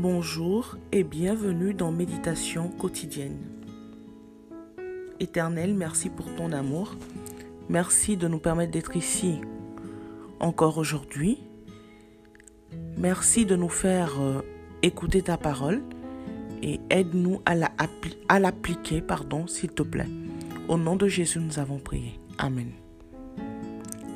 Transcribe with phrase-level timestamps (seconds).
[0.00, 3.36] Bonjour et bienvenue dans Méditation quotidienne.
[5.18, 6.94] Éternel, merci pour ton amour.
[7.68, 9.40] Merci de nous permettre d'être ici
[10.38, 11.38] encore aujourd'hui.
[12.96, 14.42] Merci de nous faire euh,
[14.82, 15.82] écouter ta parole
[16.62, 20.06] et aide-nous à l'appliquer, pardon, s'il te plaît.
[20.68, 22.20] Au nom de Jésus, nous avons prié.
[22.38, 22.70] Amen.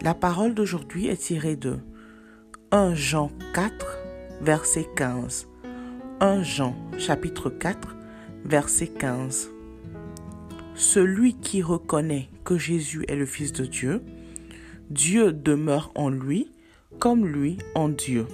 [0.00, 1.76] La parole d'aujourd'hui est tirée de
[2.70, 3.98] 1 Jean 4,
[4.40, 5.48] verset 15.
[6.18, 7.94] 1 Jean chapitre 4
[8.46, 9.50] verset 15.
[10.74, 14.00] Celui qui reconnaît que Jésus est le Fils de Dieu,
[14.88, 16.50] Dieu demeure en lui
[16.98, 18.26] comme lui en Dieu.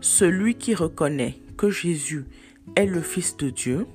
[0.00, 2.24] Celui qui reconnaît que Jésus
[2.74, 3.86] est le Fils de Dieu,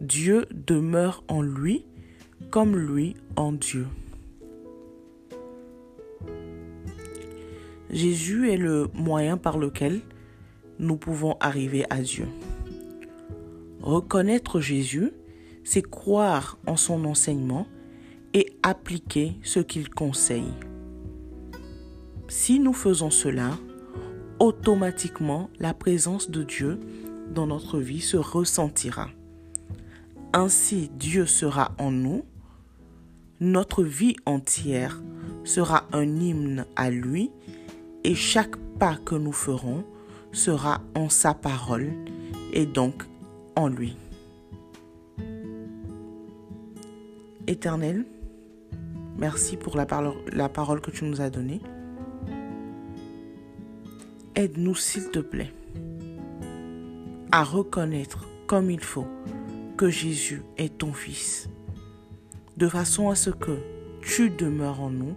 [0.00, 1.84] Dieu demeure en lui
[2.50, 3.86] comme lui en Dieu.
[7.90, 10.00] Jésus est le moyen par lequel
[10.82, 12.26] nous pouvons arriver à Dieu.
[13.80, 15.12] Reconnaître Jésus,
[15.64, 17.66] c'est croire en son enseignement
[18.34, 20.52] et appliquer ce qu'il conseille.
[22.28, 23.58] Si nous faisons cela,
[24.38, 26.80] automatiquement la présence de Dieu
[27.32, 29.08] dans notre vie se ressentira.
[30.32, 32.24] Ainsi Dieu sera en nous,
[33.40, 35.02] notre vie entière
[35.44, 37.30] sera un hymne à lui
[38.04, 39.84] et chaque pas que nous ferons
[40.32, 41.92] sera en sa parole
[42.52, 43.04] et donc
[43.56, 43.96] en lui.
[47.46, 48.06] Éternel,
[49.18, 51.60] merci pour la parole, que tu nous as donnée.
[54.34, 55.52] Aide-nous, s'il te plaît,
[57.30, 59.06] à reconnaître comme il faut
[59.76, 61.48] que Jésus est ton Fils,
[62.56, 63.58] de façon à ce que
[64.00, 65.14] tu demeures en nous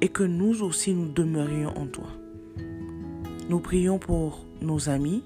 [0.00, 2.08] et que nous aussi nous demeurions en toi.
[3.48, 5.24] Nous prions pour nos amis,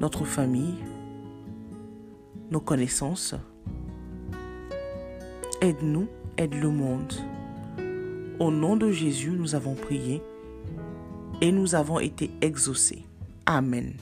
[0.00, 0.74] notre famille,
[2.50, 3.34] nos connaissances.
[5.60, 6.08] Aide-nous,
[6.38, 7.12] aide le monde.
[8.40, 10.22] Au nom de Jésus, nous avons prié
[11.40, 13.04] et nous avons été exaucés.
[13.46, 13.94] Amen.